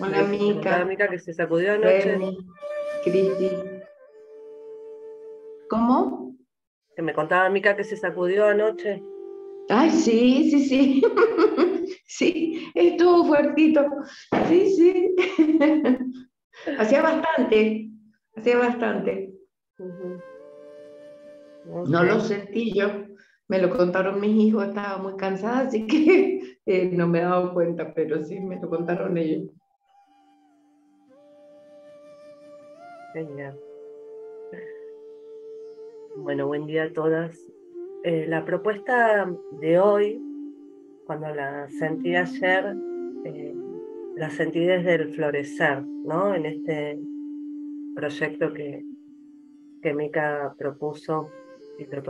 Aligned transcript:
Hola 0.00 0.22
Mica. 0.24 0.76
Hola 0.76 0.84
Mica 0.84 1.08
que 1.08 1.18
se 1.18 1.32
sacudió 1.34 1.74
anoche. 1.74 2.18
Cristi. 3.04 3.50
¿Cómo? 5.68 6.36
Que 6.94 7.02
me 7.02 7.12
contaba 7.12 7.48
Mica 7.48 7.76
que 7.76 7.84
se 7.84 7.96
sacudió 7.96 8.46
anoche. 8.46 9.02
Ay, 9.68 9.90
sí, 9.90 10.50
sí, 10.50 10.68
sí. 10.68 11.02
sí, 12.06 12.70
estuvo 12.74 13.24
fuertito. 13.26 13.84
Sí, 14.48 14.70
sí. 14.76 15.16
hacía 16.78 17.02
bastante, 17.02 17.90
hacía 18.36 18.58
bastante. 18.58 19.32
No 21.86 22.04
lo 22.04 22.20
sentí 22.20 22.72
yo, 22.72 22.88
me 23.48 23.60
lo 23.60 23.70
contaron 23.76 24.20
mis 24.20 24.36
hijos, 24.36 24.68
estaba 24.68 24.98
muy 24.98 25.16
cansada, 25.16 25.60
así 25.60 25.86
que 25.86 26.58
eh, 26.66 26.90
no 26.92 27.06
me 27.06 27.18
he 27.18 27.22
dado 27.22 27.52
cuenta, 27.52 27.92
pero 27.92 28.22
sí 28.22 28.40
me 28.40 28.60
lo 28.60 28.68
contaron 28.68 29.16
ellos. 29.18 29.50
Bueno, 36.16 36.48
buen 36.48 36.66
día 36.66 36.84
a 36.84 36.92
todas. 36.92 37.50
Eh, 38.04 38.26
la 38.28 38.44
propuesta 38.44 39.26
de 39.52 39.80
hoy, 39.80 40.20
cuando 41.06 41.34
la 41.34 41.66
sentí 41.70 42.14
ayer, 42.14 42.76
eh, 43.24 43.54
la 44.16 44.28
sentí 44.28 44.60
desde 44.66 44.96
el 44.96 45.14
florecer, 45.14 45.82
¿no? 45.82 46.34
En 46.34 46.44
este 46.44 46.98
proyecto 47.94 48.52
que, 48.52 48.84
que 49.80 49.94
Mika 49.94 50.54
propuso 50.58 51.30
y 51.78 51.86
lo, 51.86 52.02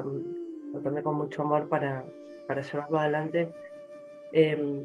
tomé 0.83 1.05
con 1.05 1.15
mucho 1.15 1.43
amor 1.43 1.69
para, 1.69 2.05
para 2.49 2.63
llevarlo 2.63 2.99
adelante. 2.99 3.53
Em, 4.33 4.85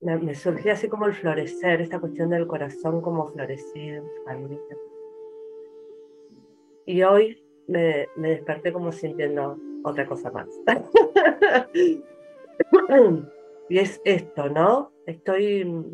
me 0.00 0.34
surgía 0.34 0.74
así 0.74 0.88
como 0.88 1.06
el 1.06 1.14
florecer, 1.14 1.80
esta 1.80 1.98
cuestión 1.98 2.30
del 2.30 2.46
corazón 2.46 3.00
como 3.00 3.26
florecido, 3.28 4.04
Y 6.84 7.02
hoy 7.02 7.42
me, 7.66 8.08
desperté 8.16 8.72
como 8.72 8.92
sintiendo 8.92 9.58
otra 9.84 10.06
cosa 10.06 10.30
más. 10.30 10.48
y 13.68 13.78
es 13.78 14.00
esto, 14.04 14.48
¿no? 14.48 14.92
Estoy, 15.06 15.84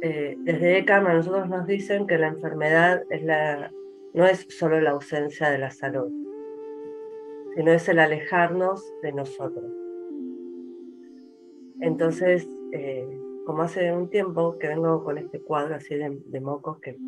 eh, 0.00 0.36
desde 0.38 0.78
ECAM 0.78 1.06
a 1.06 1.14
nosotros 1.14 1.48
nos 1.48 1.66
dicen 1.66 2.06
que 2.06 2.18
la 2.18 2.28
enfermedad 2.28 3.02
es 3.10 3.22
la, 3.22 3.70
no 4.14 4.26
es 4.26 4.46
solo 4.48 4.80
la 4.80 4.90
ausencia 4.90 5.50
de 5.50 5.58
la 5.58 5.70
salud, 5.70 6.10
sino 7.56 7.72
es 7.72 7.88
el 7.88 7.98
alejarnos 7.98 8.82
de 9.02 9.12
nosotros. 9.12 9.70
Entonces, 11.80 12.48
eh, 12.74 13.08
como 13.46 13.62
hace 13.62 13.92
un 13.92 14.10
tiempo 14.10 14.58
que 14.58 14.68
vengo 14.68 15.04
con 15.04 15.16
este 15.16 15.40
cuadro 15.40 15.76
así 15.76 15.94
de, 15.94 16.18
de 16.26 16.40
mocos 16.40 16.80
que 16.80 16.98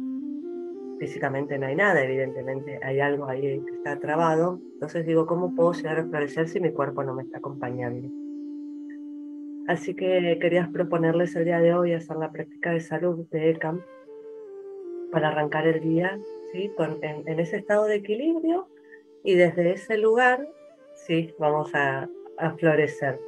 físicamente 0.98 1.58
no 1.58 1.66
hay 1.66 1.76
nada, 1.76 2.02
evidentemente 2.02 2.78
hay 2.82 3.00
algo 3.00 3.26
ahí 3.26 3.60
que 3.64 3.76
está 3.76 3.98
trabado. 3.98 4.60
Entonces 4.74 5.04
digo, 5.06 5.26
¿cómo 5.26 5.54
puedo 5.54 5.72
llegar 5.72 5.98
a 5.98 6.04
florecer 6.04 6.48
si 6.48 6.60
mi 6.60 6.70
cuerpo 6.70 7.02
no 7.02 7.14
me 7.14 7.24
está 7.24 7.38
acompañando? 7.38 8.08
Así 9.66 9.94
que 9.94 10.38
querías 10.40 10.68
proponerles 10.68 11.34
el 11.34 11.44
día 11.44 11.58
de 11.58 11.74
hoy 11.74 11.92
hacer 11.92 12.16
la 12.16 12.30
práctica 12.30 12.70
de 12.70 12.80
salud 12.80 13.26
de 13.30 13.50
ECAM 13.50 13.82
para 15.10 15.28
arrancar 15.28 15.66
el 15.66 15.80
día 15.80 16.18
¿sí? 16.52 16.70
Con, 16.76 17.02
en, 17.02 17.40
ese 17.40 17.56
estado 17.56 17.86
de 17.86 17.96
equilibrio 17.96 18.68
y 19.24 19.34
desde 19.34 19.72
ese 19.72 19.98
lugar 19.98 20.46
sí, 20.94 21.34
vamos 21.38 21.74
a, 21.74 22.08
a 22.38 22.50
florecer. 22.52 23.18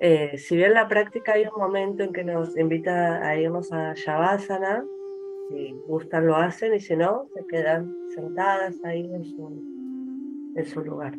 Eh, 0.00 0.38
si 0.38 0.56
bien 0.56 0.74
la 0.74 0.86
práctica 0.86 1.32
hay 1.32 1.42
un 1.42 1.60
momento 1.60 2.04
en 2.04 2.12
que 2.12 2.22
nos 2.22 2.56
invita 2.56 3.26
a 3.26 3.36
irnos 3.36 3.72
a 3.72 3.94
Shavasana, 3.94 4.84
si 5.48 5.72
gustan 5.86 6.26
lo 6.26 6.36
hacen 6.36 6.74
y 6.74 6.80
si 6.80 6.96
no, 6.96 7.26
se 7.34 7.44
quedan 7.46 7.96
sentadas 8.14 8.76
ahí 8.84 9.12
en 9.12 9.24
su, 9.24 10.52
en 10.54 10.64
su 10.66 10.84
lugar. 10.84 11.18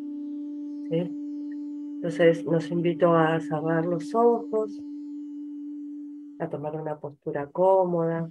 Entonces 0.90 2.44
nos 2.46 2.70
invito 2.70 3.14
a 3.14 3.38
cerrar 3.40 3.84
los 3.84 4.14
ojos, 4.14 4.80
a 6.38 6.48
tomar 6.48 6.74
una 6.74 6.98
postura 6.98 7.46
cómoda. 7.48 8.30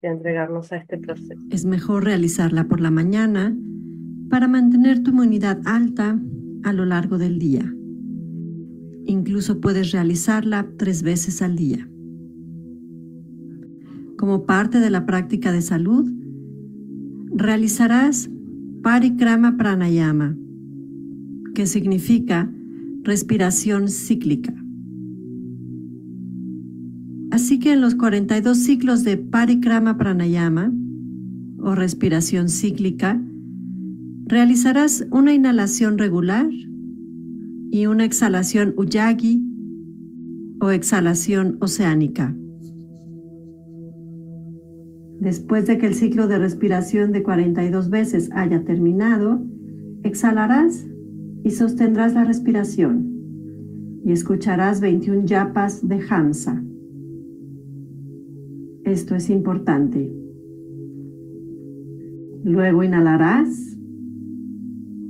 Este. 0.00 1.36
Es 1.50 1.64
mejor 1.64 2.04
realizarla 2.04 2.68
por 2.68 2.80
la 2.80 2.90
mañana 2.90 3.56
para 4.30 4.46
mantener 4.46 5.02
tu 5.02 5.10
inmunidad 5.10 5.60
alta 5.64 6.20
a 6.62 6.72
lo 6.72 6.84
largo 6.84 7.18
del 7.18 7.38
día. 7.38 7.74
Incluso 9.06 9.60
puedes 9.60 9.90
realizarla 9.92 10.68
tres 10.76 11.02
veces 11.02 11.42
al 11.42 11.56
día. 11.56 11.88
Como 14.16 14.46
parte 14.46 14.80
de 14.80 14.90
la 14.90 15.06
práctica 15.06 15.50
de 15.50 15.62
salud, 15.62 16.08
realizarás 17.34 18.30
Parikrama 18.82 19.56
Pranayama, 19.56 20.36
que 21.54 21.66
significa 21.66 22.52
respiración 23.02 23.88
cíclica. 23.88 24.54
Así 27.38 27.60
que 27.60 27.72
en 27.72 27.80
los 27.80 27.94
42 27.94 28.58
ciclos 28.58 29.04
de 29.04 29.16
Parikrama 29.16 29.96
Pranayama, 29.96 30.72
o 31.60 31.76
respiración 31.76 32.48
cíclica, 32.48 33.22
Realizarás 34.26 35.06
una 35.12 35.32
inhalación 35.32 35.98
regular 35.98 36.50
y 37.70 37.86
una 37.86 38.04
exhalación 38.04 38.74
Uyagi 38.76 39.40
o 40.60 40.70
exhalación 40.70 41.58
oceánica. 41.60 42.34
Después 45.20 45.68
de 45.68 45.78
que 45.78 45.86
el 45.86 45.94
ciclo 45.94 46.26
de 46.26 46.40
respiración 46.40 47.12
de 47.12 47.22
42 47.22 47.88
veces 47.88 48.30
haya 48.32 48.64
terminado, 48.64 49.40
exhalarás 50.02 50.88
y 51.44 51.52
sostendrás 51.52 52.14
la 52.14 52.24
respiración 52.24 54.02
y 54.04 54.10
escucharás 54.10 54.80
21 54.80 55.24
yapas 55.24 55.86
de 55.86 56.04
Hamsa. 56.10 56.64
Esto 58.88 59.14
es 59.14 59.30
importante. 59.30 60.12
Luego 62.44 62.82
inhalarás 62.82 63.68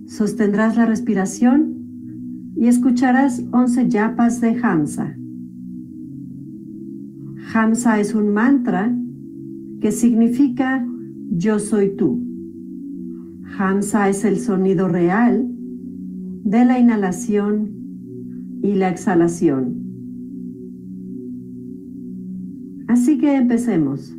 Sostendrás 0.09 0.75
la 0.79 0.87
respiración 0.87 2.55
y 2.57 2.67
escucharás 2.67 3.45
11 3.53 3.89
yapas 3.91 4.41
de 4.41 4.59
Hamsa. 4.63 5.15
Hamsa 7.53 8.01
es 8.01 8.15
un 8.15 8.31
mantra 8.31 8.91
que 9.83 9.93
significa 9.93 10.85
yo 11.31 11.59
soy 11.59 11.95
tú. 11.95 12.25
Hamsa 13.59 14.09
es 14.09 14.25
el 14.25 14.39
sonido 14.39 14.89
real 14.89 15.47
de 16.45 16.64
la 16.64 16.79
inhalación 16.79 17.69
y 18.62 18.76
la 18.76 18.88
exhalación. 18.88 19.88
Empecemos. 23.37 24.14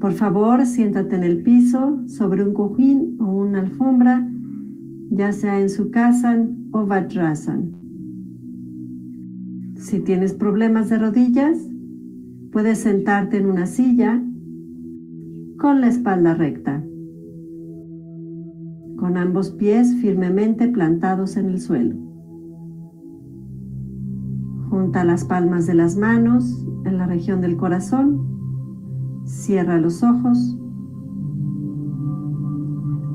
Por 0.00 0.12
favor, 0.12 0.64
siéntate 0.64 1.14
en 1.16 1.24
el 1.24 1.42
piso, 1.42 2.00
sobre 2.06 2.42
un 2.42 2.54
cojín 2.54 3.16
o 3.20 3.26
una 3.26 3.60
alfombra, 3.60 4.26
ya 5.10 5.32
sea 5.32 5.60
en 5.60 5.68
su 5.68 5.90
casa 5.90 6.42
o 6.72 6.86
Vajrasan. 6.86 7.72
Si 9.74 10.00
tienes 10.00 10.32
problemas 10.32 10.88
de 10.88 10.98
rodillas, 10.98 11.58
puedes 12.50 12.78
sentarte 12.78 13.36
en 13.36 13.46
una 13.46 13.66
silla 13.66 14.22
con 15.58 15.82
la 15.82 15.88
espalda 15.88 16.34
recta, 16.34 16.82
con 18.96 19.18
ambos 19.18 19.50
pies 19.50 19.94
firmemente 19.96 20.68
plantados 20.68 21.36
en 21.36 21.50
el 21.50 21.60
suelo. 21.60 21.96
Junta 24.70 25.04
las 25.04 25.24
palmas 25.24 25.66
de 25.66 25.74
las 25.74 25.96
manos 25.96 26.66
en 26.84 26.98
la 26.98 27.06
región 27.06 27.40
del 27.40 27.56
corazón 27.56 28.30
Cierra 29.24 29.78
los 29.78 30.02
ojos. 30.02 30.58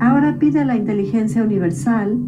Ahora 0.00 0.38
pide 0.38 0.60
a 0.60 0.64
la 0.64 0.76
inteligencia 0.76 1.42
universal 1.42 2.18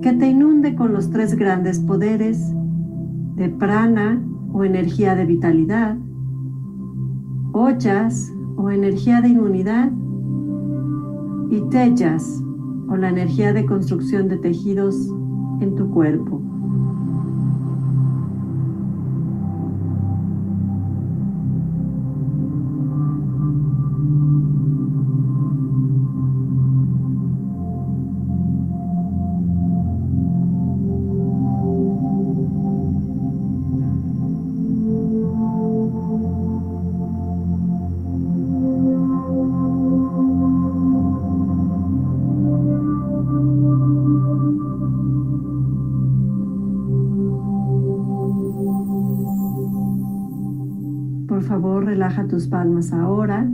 que 0.00 0.12
te 0.12 0.28
inunde 0.28 0.74
con 0.74 0.92
los 0.92 1.10
tres 1.10 1.34
grandes 1.34 1.80
poderes 1.80 2.54
de 3.36 3.48
prana 3.48 4.22
o 4.52 4.64
energía 4.64 5.14
de 5.14 5.26
vitalidad, 5.26 5.96
ollas 7.52 8.32
o 8.56 8.70
energía 8.70 9.20
de 9.20 9.28
inmunidad 9.28 9.90
y 11.50 11.60
tellas 11.70 12.42
o 12.88 12.96
la 12.96 13.08
energía 13.08 13.52
de 13.52 13.66
construcción 13.66 14.28
de 14.28 14.38
tejidos 14.38 14.96
en 15.60 15.74
tu 15.74 15.90
cuerpo. 15.90 16.40
Relaja 51.94 52.26
tus 52.26 52.48
palmas 52.48 52.92
ahora. 52.92 53.48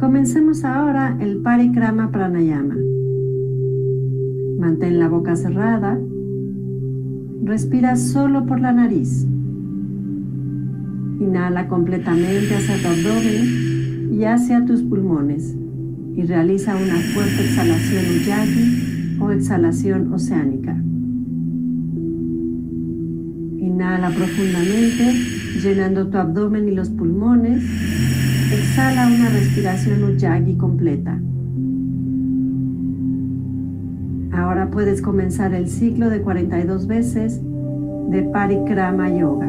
Comencemos 0.00 0.64
ahora 0.64 1.16
el 1.20 1.42
Parikrama 1.42 2.10
Pranayama. 2.10 2.74
Mantén 4.58 4.98
la 4.98 5.08
boca 5.08 5.36
cerrada. 5.36 5.96
Respira 7.44 7.94
solo 7.94 8.46
por 8.46 8.58
la 8.58 8.72
nariz. 8.72 9.28
Inhala 11.20 11.68
completamente 11.68 12.56
hacia 12.56 12.76
tu 12.82 12.88
abdomen 12.88 14.10
y 14.10 14.24
hacia 14.24 14.64
tus 14.64 14.82
pulmones 14.82 15.56
y 16.16 16.22
realiza 16.22 16.74
una 16.74 16.96
fuerte 17.12 17.44
exhalación 17.44 18.04
Ujjayi 18.16 19.18
o 19.20 19.30
exhalación 19.30 20.12
oceánica. 20.12 20.72
Inhala 23.60 24.10
profundamente 24.10 25.39
llenando 25.62 26.08
tu 26.08 26.18
abdomen 26.18 26.68
y 26.68 26.72
los 26.72 26.90
pulmones. 26.90 27.62
Exhala 28.52 29.06
una 29.06 29.28
respiración 29.30 30.04
Ujjayi 30.04 30.56
completa. 30.56 31.20
Ahora 34.32 34.70
puedes 34.70 35.02
comenzar 35.02 35.54
el 35.54 35.68
ciclo 35.68 36.10
de 36.10 36.22
42 36.22 36.86
veces 36.86 37.40
de 38.10 38.22
Parikrama 38.32 39.08
Yoga. 39.10 39.48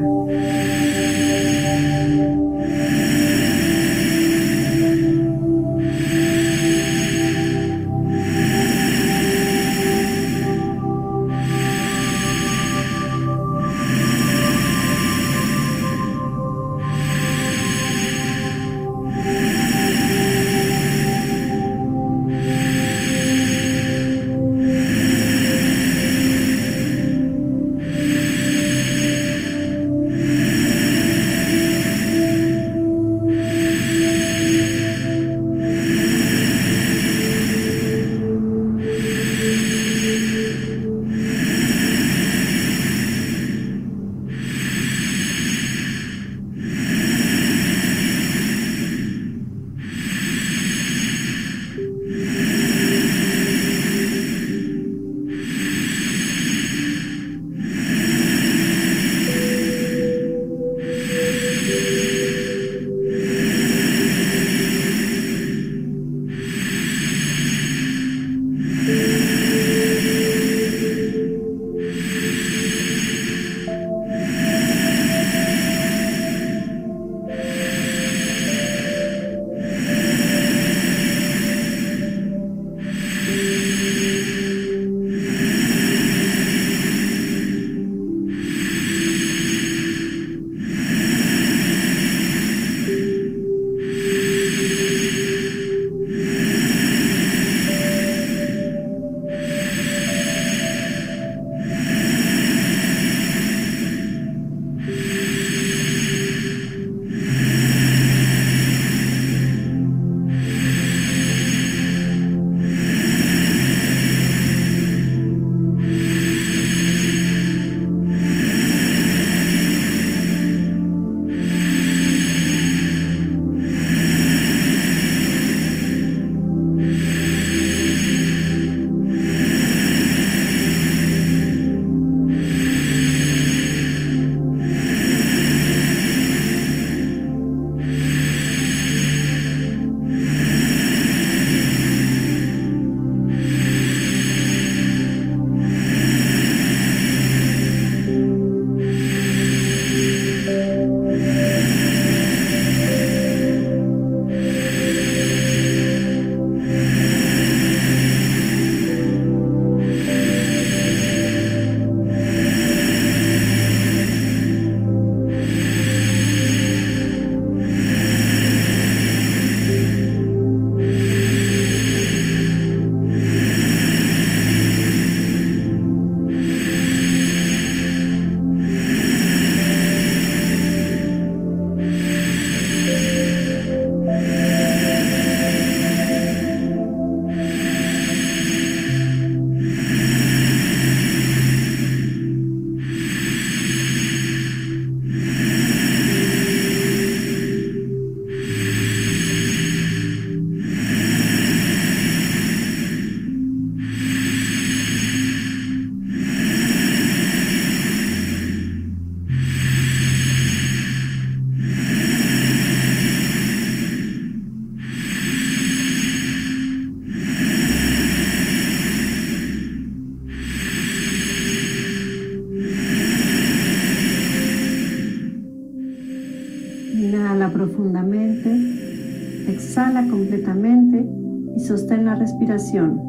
Sostén 231.62 232.06
la 232.06 232.16
respiración. 232.16 233.02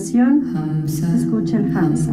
Respiración. 0.00 0.86
Escucha 1.14 1.58
el 1.58 1.76
Hamsa. 1.76 2.12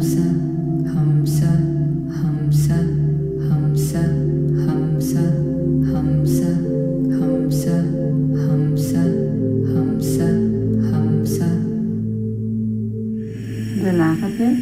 Relájate 13.82 14.52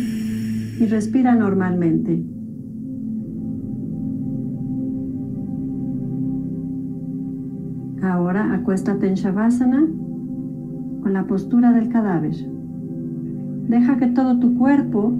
y 0.78 0.86
respira 0.86 1.34
normalmente. 1.34 2.24
Ahora 8.02 8.54
acuéstate 8.54 9.08
en 9.08 9.14
Shavasana 9.14 9.84
con 11.02 11.12
la 11.12 11.26
postura 11.26 11.72
del 11.72 11.88
cadáver. 11.88 12.36
Deja 13.68 13.96
que 13.98 14.06
todo 14.06 14.38
tu 14.38 14.56
cuerpo 14.56 15.12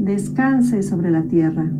descanse 0.00 0.82
sobre 0.82 1.10
la 1.10 1.22
tierra. 1.22 1.70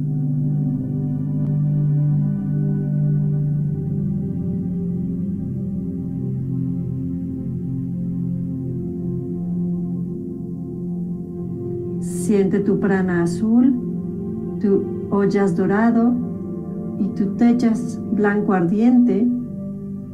Siente 12.01 12.61
tu 12.61 12.81
prana 12.81 13.23
azul, 13.23 13.75
tu 14.61 14.83
ollas 15.11 15.57
dorado 15.57 16.15
y 16.99 17.09
tu 17.09 17.37
techas 17.37 18.01
blanco 18.13 18.55
ardiente 18.55 19.29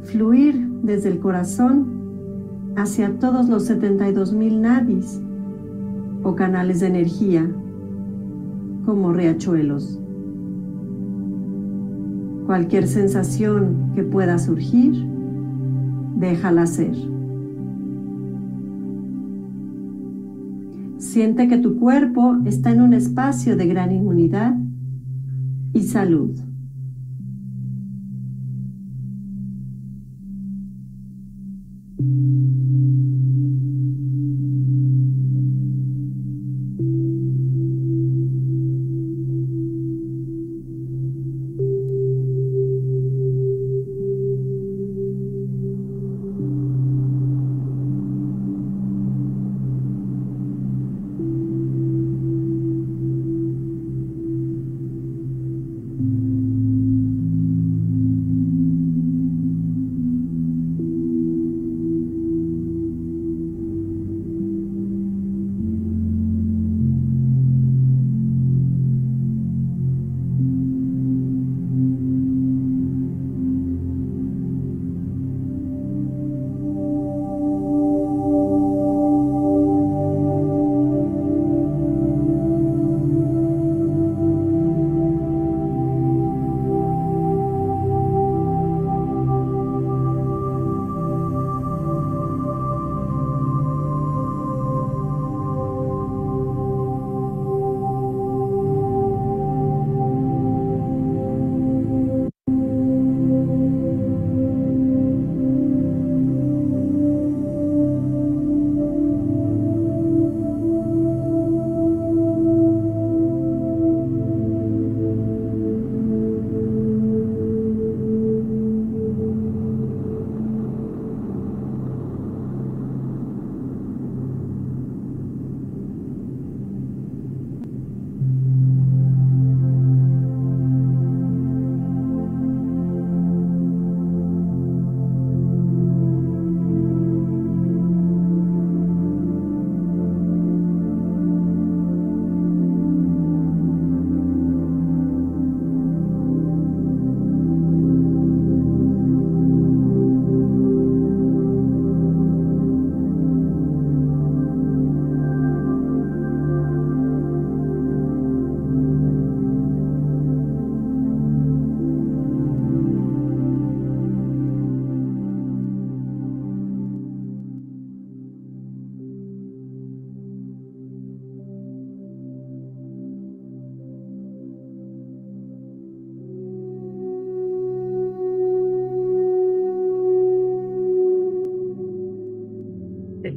fluir 0.03 0.69
desde 0.83 1.09
el 1.09 1.19
corazón 1.19 1.87
hacia 2.75 3.17
todos 3.17 3.47
los 3.47 3.63
72 3.65 4.33
mil 4.33 4.61
nadis 4.61 5.21
o 6.23 6.35
canales 6.35 6.79
de 6.79 6.87
energía 6.87 7.49
como 8.85 9.13
riachuelos. 9.13 9.99
Cualquier 12.45 12.87
sensación 12.87 13.91
que 13.95 14.03
pueda 14.03 14.37
surgir, 14.37 14.93
déjala 16.15 16.65
ser. 16.65 16.95
Siente 20.97 21.47
que 21.47 21.57
tu 21.57 21.77
cuerpo 21.77 22.37
está 22.45 22.71
en 22.71 22.81
un 22.81 22.93
espacio 22.93 23.55
de 23.55 23.67
gran 23.67 23.91
inmunidad 23.91 24.55
y 25.73 25.81
salud. 25.81 26.31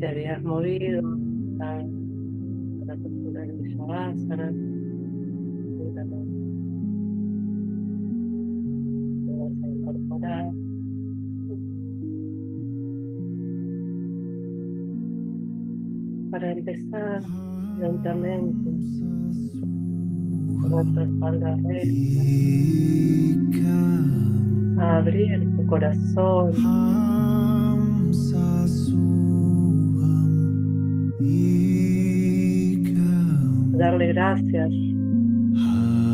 Te 0.07 0.13
habías 0.13 0.41
movido 0.45 1.03
la 1.59 2.95
postura 2.95 3.41
de 3.41 3.69
Shavasana. 3.71 4.53
Vas 9.27 9.53
a 9.63 9.69
incorporar. 9.69 10.53
Para 16.31 16.53
empezar 16.53 17.23
lentamente 17.81 18.71
con 20.61 20.71
nuestra 20.71 21.03
espalda 21.03 21.57
recta. 21.65 22.23
abrir 24.99 25.57
tu 25.57 25.67
corazón, 25.67 26.53
darle 33.77 34.09
gracias 34.09 34.71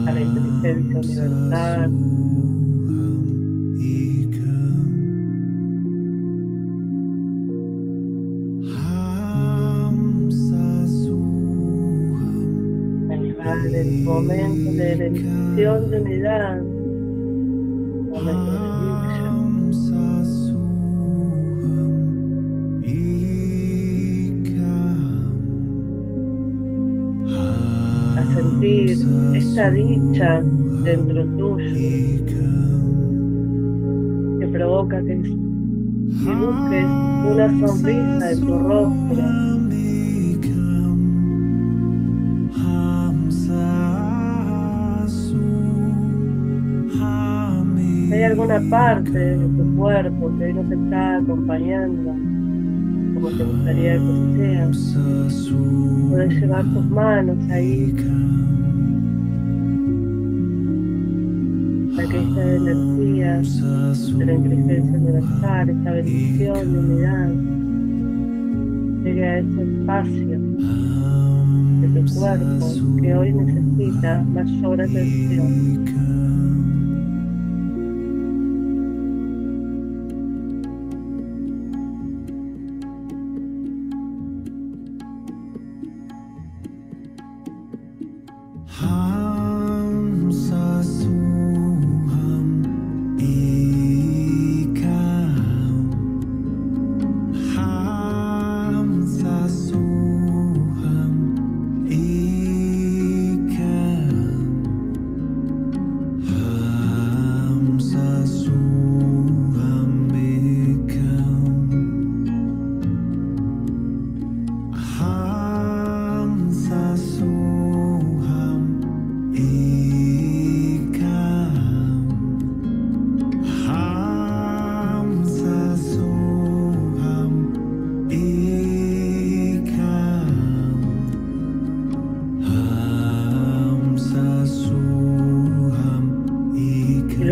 a 0.06 0.12
la 0.12 0.20
inteligencia 0.20 0.98
universal. 0.98 1.92
a 13.44 13.74
el 13.74 14.02
momento 14.04 14.72
de 14.72 14.94
bendición 14.96 15.90
de 15.90 16.00
unidad, 16.00 16.62
dicha 29.70 30.42
dentro 30.84 31.24
tuyo 31.36 32.26
que 34.38 34.46
provoca 34.48 35.02
que 35.02 35.14
dibujes 35.14 36.86
una 37.30 37.48
sonrisa 37.66 38.32
en 38.32 38.40
tu 38.40 38.58
rostro. 38.58 39.52
hay 48.12 48.24
alguna 48.24 48.60
parte 48.68 49.18
de 49.18 49.48
tu 49.48 49.76
cuerpo 49.76 50.30
que 50.36 50.44
hoy 50.44 50.52
no 50.52 50.62
te 50.68 50.74
está 50.74 51.16
acompañando 51.16 52.14
como 53.14 53.28
te 53.36 53.44
gustaría 53.44 53.94
que 53.94 54.74
sea, 54.74 55.28
puedes 56.10 56.40
llevar 56.40 56.64
tus 56.64 56.84
manos 56.86 57.38
ahí 57.50 57.94
para 61.94 62.08
que 62.08 62.18
esta 62.18 62.42
energía 62.54 63.38
de 63.38 64.26
la 64.26 64.32
inteligencia 64.32 64.98
universal, 64.98 65.68
esta 65.68 65.90
bendición 65.92 66.72
de 66.72 66.78
unidad, 66.78 67.28
llegue 69.04 69.24
a 69.24 69.38
ese 69.38 69.62
espacio 69.62 70.26
de 71.80 72.00
tu 72.00 72.14
cuerpo 72.14 72.66
que 73.00 73.14
hoy 73.14 73.32
necesita 73.32 74.22
mayor 74.22 74.80
atención. 74.80 75.91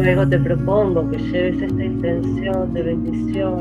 Te 0.03 0.39
propongo 0.39 1.11
que 1.11 1.19
lleves 1.19 1.61
esta 1.61 1.85
intención 1.85 2.73
de 2.73 2.83
bendición 2.83 3.61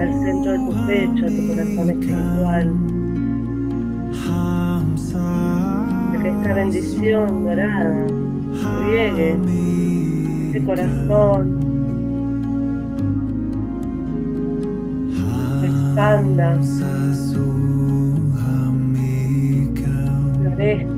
al 0.00 0.12
centro 0.24 0.52
de 0.52 0.58
tu 0.58 0.86
pecho, 0.86 1.26
a 1.26 1.28
tu 1.28 1.48
corazón 1.48 1.90
espiritual. 1.90 2.72
De 6.12 6.18
que 6.18 6.28
esta 6.28 6.54
bendición 6.54 7.44
dorada 7.44 8.06
llegue 8.86 9.36
ese 10.48 10.64
corazón, 10.64 11.58
expanda, 15.62 16.58
florezca 20.42 20.93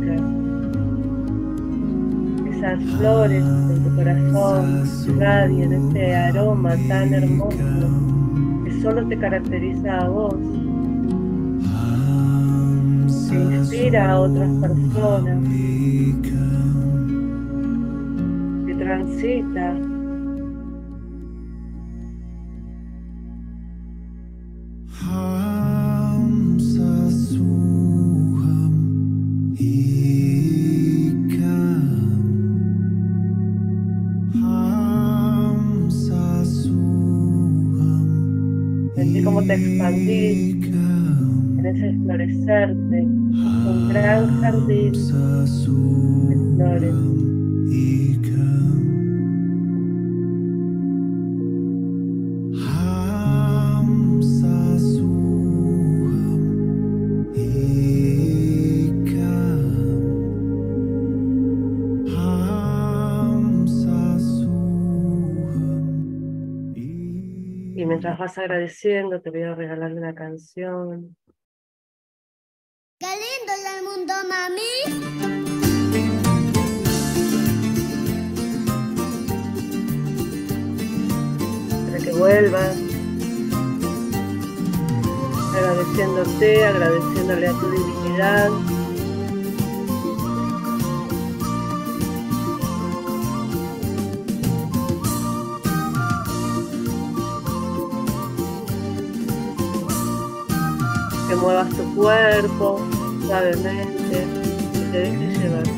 esas 2.66 2.83
flores 2.98 3.44
en 3.44 3.85
tu 3.85 3.94
corazón 3.94 4.85
radien 5.18 5.72
ese 5.72 6.16
aroma 6.16 6.74
tan 6.88 7.14
hermoso 7.14 7.57
que 8.64 8.83
solo 8.83 9.07
te 9.07 9.16
caracteriza 9.16 9.98
a 9.98 10.09
vos, 10.09 10.35
que 13.31 13.37
inspira 13.37 14.11
a 14.11 14.20
otras 14.20 14.50
personas, 14.61 15.38
que 18.66 18.74
transita 18.74 19.74
gran 42.46 44.40
jardín 44.40 44.92
de 44.92 46.37
flores. 46.56 47.16
mientras 67.87 68.18
vas 68.18 68.37
agradeciendo, 68.37 69.20
te 69.20 69.30
voy 69.30 69.42
a 69.42 69.54
regalar 69.54 69.92
una 69.92 70.14
canción. 70.14 71.16
¡Qué 74.06 74.12
lindo 74.12 74.14
es 74.14 74.22
el 74.22 74.22
mundo, 74.22 74.28
mami! 74.28 74.74
Que 82.04 82.12
vuelvas 82.12 82.76
agradeciéndote, 85.56 86.64
agradeciéndole 86.66 87.48
a 87.48 87.52
tu 87.52 87.70
divinidad. 87.70 88.50
que 101.28 101.34
muevas 101.34 101.68
tu 101.70 101.94
cuerpo 101.96 102.95
suavemente, 103.26 104.24
te 104.72 104.98
dejes. 104.98 105.68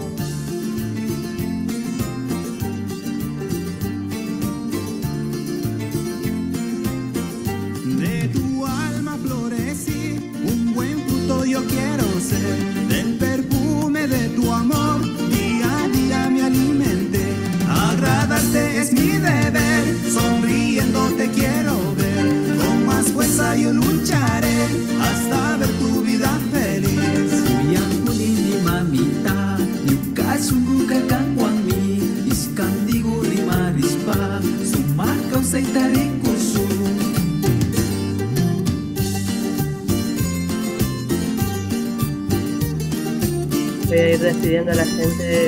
De 7.99 8.29
tu 8.29 8.67
alma 8.67 9.17
florecí, 9.23 10.31
un 10.45 10.75
buen 10.75 11.01
fruto 11.07 11.45
yo 11.47 11.65
quiero 11.65 12.05
ser, 12.21 12.98
despidiendo 45.09 45.48